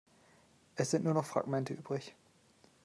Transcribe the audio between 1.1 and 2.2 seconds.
noch Fragmente übrig.